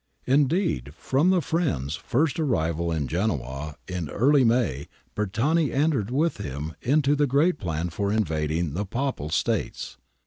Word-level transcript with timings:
Indeed, 0.25 0.95
from 0.95 1.29
'the 1.29 1.43
friend's' 1.43 1.95
first 1.95 2.39
arrival 2.39 2.91
in 2.91 3.07
Genoa 3.07 3.75
early 3.87 4.41
in 4.41 4.47
May, 4.47 4.87
Bertani 5.13 5.71
entered 5.71 6.09
with 6.09 6.37
him 6.37 6.73
into 6.81 7.15
the 7.15 7.27
great 7.27 7.59
plan 7.59 7.91
for 7.91 8.11
invading 8.11 8.73
the 8.73 8.83
Papal 8.87 9.29
States. 9.29 9.97